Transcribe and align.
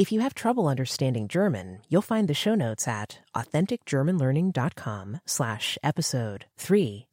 If 0.00 0.10
you 0.10 0.20
have 0.22 0.32
trouble 0.32 0.66
understanding 0.66 1.28
German, 1.28 1.82
you'll 1.90 2.00
find 2.00 2.26
the 2.26 2.32
show 2.32 2.54
notes 2.54 2.88
at 2.88 3.18
authenticgermanlearning.com 3.36 5.20
slash 5.26 5.76
episode 5.82 6.46
30 6.56 7.06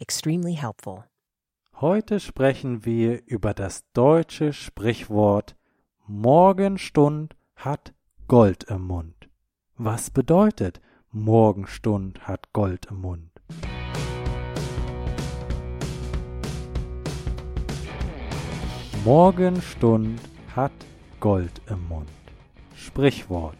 extremely 0.00 0.54
helpful. 0.54 1.04
Heute 1.82 2.20
sprechen 2.20 2.86
wir 2.86 3.20
über 3.26 3.52
das 3.52 3.82
deutsche 3.92 4.54
Sprichwort 4.54 5.54
Morgenstund 6.06 7.36
hat 7.56 7.92
Gold 8.26 8.64
im 8.70 8.86
Mund. 8.86 9.28
Was 9.76 10.08
bedeutet 10.08 10.80
Morgenstund 11.10 12.26
hat 12.26 12.54
Gold 12.54 12.86
im 12.86 13.02
Mund? 13.02 13.32
Morgenstund 19.04 20.20
hat 20.56 20.72
Gold 20.72 20.93
im 21.24 21.88
Mund. 21.88 22.10
Sprichwort. 22.74 23.56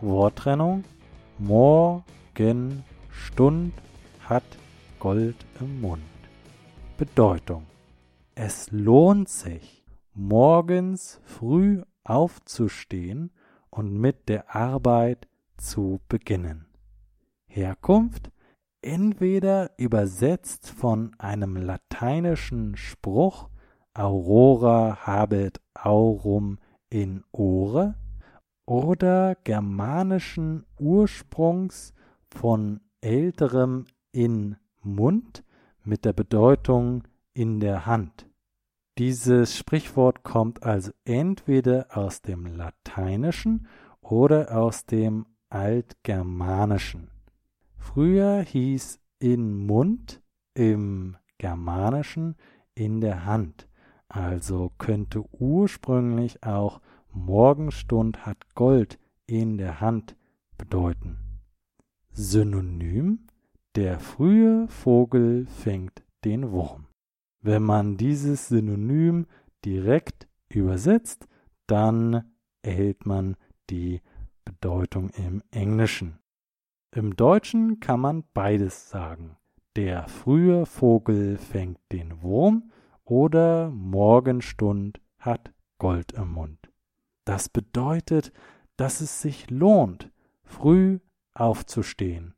Worttrennung. 0.00 0.84
Morgen 1.36 2.84
Stund 3.10 3.72
hat 4.20 4.44
Gold 5.00 5.34
im 5.58 5.80
Mund. 5.80 6.02
Bedeutung. 6.96 7.66
Es 8.36 8.70
lohnt 8.70 9.28
sich, 9.28 9.84
morgens 10.14 11.20
früh 11.24 11.82
aufzustehen 12.04 13.32
und 13.68 13.92
mit 13.92 14.28
der 14.28 14.54
Arbeit 14.54 15.26
zu 15.56 15.98
beginnen. 16.08 16.66
Herkunft 17.48 18.30
entweder 18.80 19.72
übersetzt 19.76 20.70
von 20.70 21.16
einem 21.18 21.56
lateinischen 21.56 22.76
Spruch 22.76 23.48
Aurora 23.92 24.98
habet 25.04 25.60
aurum 25.74 26.58
in 26.90 27.24
Ohre 27.32 27.94
oder 28.66 29.36
germanischen 29.44 30.66
Ursprungs 30.78 31.94
von 32.30 32.80
älterem 33.00 33.86
in 34.12 34.56
Mund 34.82 35.44
mit 35.84 36.04
der 36.04 36.12
Bedeutung 36.12 37.04
in 37.32 37.60
der 37.60 37.86
Hand. 37.86 38.28
Dieses 38.98 39.56
Sprichwort 39.56 40.22
kommt 40.22 40.62
also 40.62 40.90
entweder 41.04 41.88
aus 41.90 42.22
dem 42.22 42.46
Lateinischen 42.46 43.66
oder 44.00 44.56
aus 44.56 44.86
dem 44.86 45.26
Altgermanischen. 45.50 47.10
Früher 47.76 48.40
hieß 48.40 48.98
in 49.18 49.66
Mund 49.66 50.22
im 50.54 51.16
Germanischen 51.38 52.36
in 52.74 53.00
der 53.00 53.26
Hand. 53.26 53.68
Also 54.08 54.72
könnte 54.78 55.24
ursprünglich 55.32 56.42
auch 56.42 56.80
Morgenstund 57.12 58.26
hat 58.26 58.54
Gold 58.54 58.98
in 59.26 59.58
der 59.58 59.80
Hand 59.80 60.16
bedeuten. 60.58 61.18
Synonym 62.12 63.26
der 63.74 64.00
frühe 64.00 64.68
Vogel 64.68 65.46
fängt 65.46 66.02
den 66.24 66.50
Wurm. 66.50 66.86
Wenn 67.42 67.62
man 67.62 67.96
dieses 67.96 68.48
Synonym 68.48 69.26
direkt 69.64 70.28
übersetzt, 70.48 71.28
dann 71.66 72.24
erhält 72.62 73.04
man 73.04 73.36
die 73.68 74.00
Bedeutung 74.44 75.10
im 75.10 75.42
Englischen. 75.50 76.18
Im 76.94 77.16
Deutschen 77.16 77.80
kann 77.80 78.00
man 78.00 78.24
beides 78.32 78.88
sagen. 78.88 79.36
Der 79.76 80.08
frühe 80.08 80.64
Vogel 80.64 81.36
fängt 81.36 81.78
den 81.92 82.22
Wurm 82.22 82.70
oder 83.06 83.70
Morgenstund 83.70 85.00
hat 85.18 85.52
Gold 85.78 86.12
im 86.12 86.32
Mund. 86.32 86.58
Das 87.24 87.48
bedeutet, 87.48 88.32
dass 88.76 89.00
es 89.00 89.22
sich 89.22 89.50
lohnt, 89.50 90.10
früh 90.42 90.98
aufzustehen. 91.32 92.34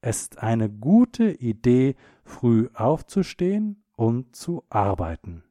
Es 0.00 0.22
ist 0.22 0.38
eine 0.38 0.68
gute 0.70 1.30
Idee, 1.30 1.96
früh 2.24 2.68
aufzustehen 2.74 3.82
und 3.96 4.36
zu 4.36 4.64
arbeiten. 4.68 5.44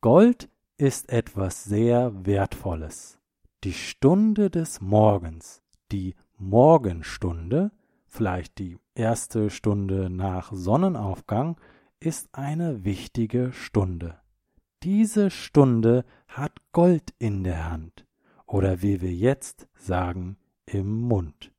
Gold 0.00 0.50
ist 0.76 1.10
etwas 1.10 1.64
sehr 1.64 2.26
Wertvolles. 2.26 3.18
Die 3.64 3.72
Stunde 3.72 4.50
des 4.50 4.80
Morgens, 4.80 5.62
die 5.92 6.14
Morgenstunde, 6.38 7.70
vielleicht 8.06 8.58
die 8.58 8.78
erste 8.94 9.50
Stunde 9.50 10.10
nach 10.10 10.52
Sonnenaufgang, 10.52 11.60
ist 12.00 12.30
eine 12.32 12.84
wichtige 12.84 13.52
Stunde. 13.52 14.18
Diese 14.82 15.30
Stunde 15.30 16.06
hat 16.26 16.56
Gold 16.72 17.12
in 17.18 17.44
der 17.44 17.70
Hand 17.70 18.06
oder 18.46 18.80
wie 18.80 19.02
wir 19.02 19.12
jetzt 19.12 19.68
sagen, 19.74 20.38
im 20.64 21.02
Mund. 21.02 21.52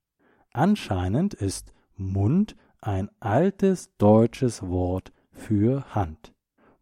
Anscheinend 0.51 1.35
ist 1.35 1.73
Mund 1.95 2.55
ein 2.79 3.09
altes 3.19 3.95
deutsches 3.97 4.63
Wort 4.63 5.11
für 5.31 5.93
Hand. 5.93 6.33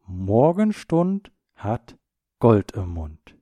Morgenstund 0.06 1.32
hat 1.56 1.98
Gold 2.40 2.72
im 2.72 2.90
Mund. 2.90 3.36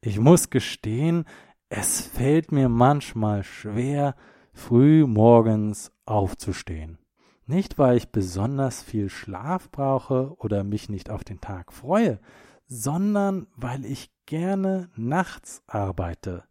Ich 0.00 0.18
muss 0.18 0.50
gestehen, 0.50 1.24
es 1.68 2.00
fällt 2.00 2.50
mir 2.50 2.68
manchmal 2.68 3.44
schwer, 3.44 4.16
früh 4.52 5.06
morgens 5.06 5.92
aufzustehen. 6.04 6.98
Nicht, 7.46 7.78
weil 7.78 7.96
ich 7.96 8.10
besonders 8.10 8.82
viel 8.82 9.08
Schlaf 9.08 9.70
brauche 9.70 10.34
oder 10.38 10.64
mich 10.64 10.88
nicht 10.88 11.10
auf 11.10 11.24
den 11.24 11.40
Tag 11.40 11.72
freue, 11.72 12.20
sondern 12.66 13.48
weil 13.56 13.84
ich 13.84 14.10
gerne 14.26 14.88
nachts 14.94 15.62
arbeite. 15.66 16.44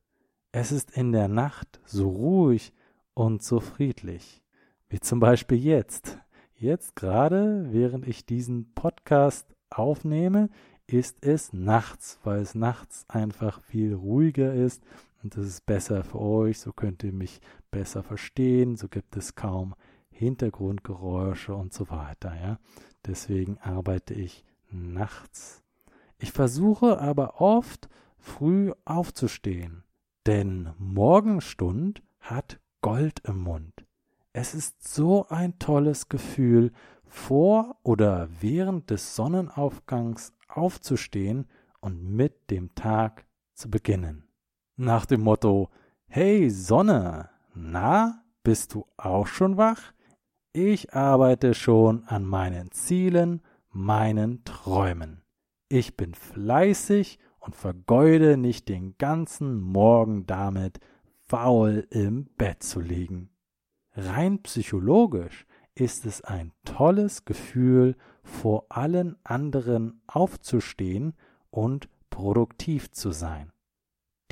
Es 0.52 0.72
ist 0.72 0.92
in 0.92 1.12
der 1.12 1.28
Nacht 1.28 1.80
so 1.86 2.10
ruhig 2.10 2.74
und 3.14 3.44
so 3.44 3.60
friedlich. 3.60 4.42
Wie 4.90 5.00
zum 5.00 5.20
Beispiel 5.20 5.58
jetzt. 5.58 6.18
Jetzt 6.56 6.96
gerade, 6.96 7.68
während 7.72 8.08
ich 8.08 8.26
diesen 8.26 8.74
Podcast 8.74 9.56
aufnehme, 9.70 10.50
ist 10.88 11.24
es 11.24 11.54
nachts, 11.54 12.20
weil 12.24 12.42
es 12.42 12.56
nachts 12.56 13.06
einfach 13.08 13.62
viel 13.62 13.94
ruhiger 13.94 14.54
ist 14.54 14.84
und 15.22 15.36
das 15.36 15.46
ist 15.46 15.66
besser 15.66 16.04
für 16.04 16.20
euch, 16.20 16.60
so 16.60 16.72
könnt 16.72 17.04
ihr 17.04 17.14
mich 17.14 17.42
besser 17.72 18.04
verstehen, 18.04 18.76
so 18.76 18.88
gibt 18.88 19.16
es 19.16 19.36
kaum 19.36 19.76
Hintergrundgeräusche 20.20 21.56
und 21.56 21.74
so 21.74 21.90
weiter. 21.90 22.36
Ja? 22.36 22.60
Deswegen 23.06 23.58
arbeite 23.60 24.14
ich 24.14 24.44
nachts. 24.70 25.64
Ich 26.18 26.34
versuche 26.34 27.00
aber 27.00 27.40
oft 27.40 27.88
früh 28.18 28.74
aufzustehen, 28.84 29.86
denn 30.26 30.74
Morgenstund 30.78 32.04
hat 32.20 32.60
Gold 32.82 33.22
im 33.26 33.40
Mund. 33.40 33.86
Es 34.34 34.54
ist 34.54 34.86
so 34.86 35.26
ein 35.30 35.58
tolles 35.58 36.10
Gefühl, 36.10 36.74
vor 37.06 37.78
oder 37.84 38.28
während 38.42 38.90
des 38.90 39.16
Sonnenaufgangs 39.16 40.34
aufzustehen 40.50 41.48
und 41.80 42.04
mit 42.04 42.52
dem 42.52 42.76
Tag 42.76 43.26
zu 43.54 43.72
beginnen. 43.72 44.26
Nach 44.76 45.06
dem 45.06 45.22
Motto 45.22 45.70
Hey 46.08 46.50
Sonne, 46.50 47.30
na, 47.56 48.22
bist 48.44 48.74
du 48.74 48.86
auch 48.98 49.28
schon 49.28 49.58
wach? 49.58 49.94
Ich 50.52 50.96
arbeite 50.96 51.54
schon 51.54 52.06
an 52.06 52.26
meinen 52.26 52.72
Zielen, 52.72 53.44
meinen 53.70 54.44
Träumen. 54.46 55.22
Ich 55.68 55.96
bin 55.96 56.16
fleißig 56.16 57.20
und 57.38 57.56
vergeude 57.56 58.36
nicht 58.36 58.68
den 58.68 58.98
ganzen 58.98 59.62
Morgen 59.62 60.26
damit, 60.26 60.80
faul 61.28 61.86
im 61.92 62.26
Bett 62.36 62.64
zu 62.64 62.80
liegen. 62.80 63.30
Rein 63.92 64.42
psychologisch 64.42 65.46
ist 65.76 66.08
es 66.08 66.24
ein 66.24 66.52
tolles 66.66 67.26
Gefühl, 67.26 67.96
vor 68.24 68.66
allen 68.70 69.18
anderen 69.24 70.02
aufzustehen 70.08 71.14
und 71.52 71.90
produktiv 72.10 72.90
zu 72.90 73.12
sein. 73.12 73.52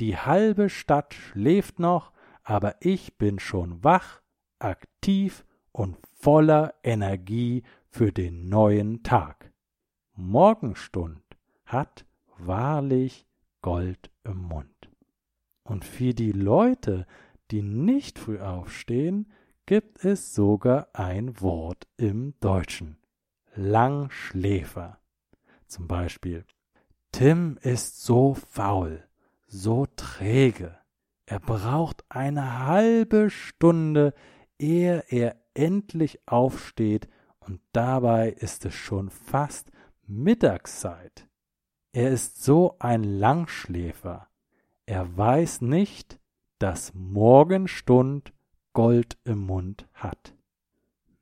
Die 0.00 0.16
halbe 0.16 0.68
Stadt 0.68 1.14
schläft 1.14 1.78
noch, 1.78 2.12
aber 2.42 2.74
ich 2.80 3.18
bin 3.18 3.38
schon 3.38 3.84
wach, 3.84 4.20
aktiv 4.58 5.44
und 5.78 5.96
voller 6.20 6.74
Energie 6.82 7.62
für 7.88 8.10
den 8.10 8.48
neuen 8.48 9.04
Tag. 9.04 9.52
Morgenstund 10.16 11.22
hat 11.64 12.04
wahrlich 12.36 13.28
Gold 13.62 14.10
im 14.24 14.38
Mund. 14.38 14.90
Und 15.62 15.84
für 15.84 16.14
die 16.14 16.32
Leute, 16.32 17.06
die 17.52 17.62
nicht 17.62 18.18
früh 18.18 18.40
aufstehen, 18.40 19.30
gibt 19.66 20.04
es 20.04 20.34
sogar 20.34 20.88
ein 20.94 21.40
Wort 21.40 21.86
im 21.96 22.34
Deutschen. 22.40 22.96
Langschläfer. 23.54 24.98
Zum 25.68 25.86
Beispiel, 25.86 26.44
Tim 27.12 27.56
ist 27.62 28.02
so 28.02 28.34
faul, 28.34 29.04
so 29.46 29.86
träge. 29.94 30.76
Er 31.24 31.38
braucht 31.38 32.04
eine 32.08 32.66
halbe 32.66 33.30
Stunde, 33.30 34.12
ehe 34.58 35.04
er 35.08 35.36
endlich 35.58 36.20
aufsteht, 36.26 37.08
und 37.40 37.60
dabei 37.72 38.30
ist 38.30 38.64
es 38.66 38.74
schon 38.74 39.10
fast 39.10 39.70
Mittagszeit. 40.06 41.26
Er 41.92 42.10
ist 42.10 42.42
so 42.42 42.76
ein 42.78 43.02
Langschläfer. 43.02 44.28
er 44.86 45.16
weiß 45.16 45.62
nicht, 45.62 46.18
dass 46.58 46.92
Morgenstund 46.94 48.32
Gold 48.72 49.18
im 49.24 49.40
Mund 49.40 49.86
hat. 49.94 50.34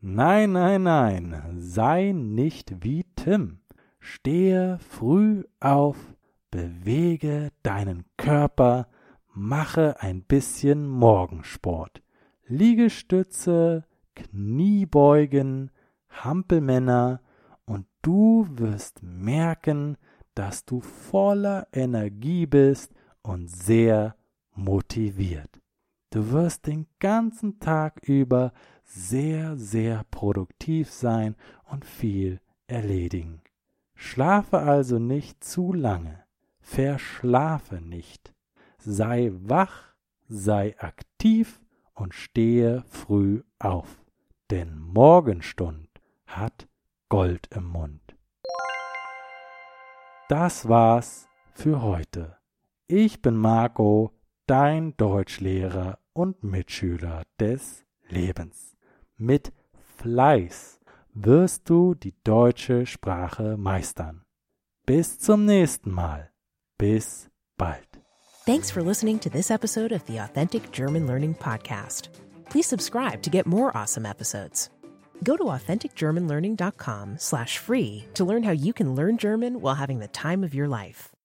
Nein, 0.01 0.53
nein, 0.53 0.83
nein, 0.83 1.57
sei 1.59 2.13
nicht 2.13 2.85
wie 2.85 3.05
Tim. 3.17 3.61
Stehe 3.99 4.79
früh 4.79 5.45
auf, 5.59 5.97
bewege 6.51 7.51
deinen 7.63 8.05
Körper, 8.17 8.89
mache 9.33 10.01
ein 10.01 10.23
bisschen 10.23 10.87
Morgensport. 10.87 12.03
Liegestütze, 12.47 13.85
Kniebeugen, 14.17 15.71
Hampelmänner 16.09 17.21
und 17.67 17.87
du 18.03 18.47
wirst 18.51 19.03
merken, 19.03 19.97
dass 20.35 20.65
du 20.65 20.81
voller 20.81 21.69
Energie 21.73 22.47
bist 22.47 22.93
und 23.23 23.49
sehr 23.49 24.17
motiviert. 24.55 25.61
Du 26.11 26.31
wirst 26.33 26.67
den 26.67 26.87
ganzen 26.99 27.59
Tag 27.61 28.01
über 28.09 28.53
sehr, 28.85 29.57
sehr 29.57 30.05
produktiv 30.11 30.91
sein 30.91 31.37
und 31.65 31.85
viel 31.85 32.41
erledigen. 32.67 33.43
Schlafe 33.95 34.59
also 34.59 34.99
nicht 34.99 35.43
zu 35.43 35.73
lange, 35.73 36.25
verschlafe 36.61 37.81
nicht, 37.81 38.35
sei 38.79 39.33
wach, 39.33 39.95
sei 40.29 40.79
aktiv 40.79 41.61
und 41.95 42.15
stehe 42.15 42.85
früh 42.89 43.43
auf, 43.59 44.06
denn 44.51 44.79
Morgenstund 44.79 45.89
hat 46.27 46.69
Gold 47.09 47.49
im 47.55 47.65
Mund. 47.65 48.17
Das 50.29 50.69
war's 50.69 51.29
für 51.55 51.83
heute. 51.83 52.37
Ich 52.89 53.23
bin 53.23 53.37
Marco, 53.37 54.13
dein 54.47 54.97
Deutschlehrer 54.97 55.99
und 56.13 56.43
Mitschüler 56.43 57.23
des 57.39 57.85
Lebens. 58.09 58.77
Mit 59.17 59.53
Fleiß 59.97 60.81
wirst 61.15 61.69
du 61.71 61.95
die 61.95 62.15
deutsche 62.25 62.87
Sprache 62.87 63.57
meistern. 63.57 64.25
Bis 64.85 65.19
zum 65.19 65.45
nächsten 65.45 65.91
Mal. 65.91 66.31
Bis 66.79 67.31
bald. 67.57 67.89
Thanks 68.45 68.71
for 68.71 68.83
listening 68.83 69.19
to 69.21 69.29
this 69.29 69.51
episode 69.51 69.93
of 69.93 70.03
the 70.07 70.21
Authentic 70.21 70.71
German 70.71 71.07
Learning 71.07 71.35
Podcast. 71.35 72.11
Please 72.57 72.67
subscribe 72.67 73.21
to 73.21 73.29
get 73.29 73.45
more 73.45 73.77
awesome 73.77 74.07
episodes. 74.07 74.71
Go 75.23 75.37
to 75.37 75.45
authenticgermanlearning.com 75.45 77.19
slash 77.19 77.59
free 77.59 78.07
to 78.15 78.25
learn 78.25 78.43
how 78.45 78.53
you 78.53 78.73
can 78.73 78.95
learn 78.95 79.19
German 79.19 79.61
while 79.61 79.75
having 79.75 79.99
the 79.99 80.09
time 80.09 80.43
of 80.43 80.55
your 80.55 80.67
life. 80.67 81.13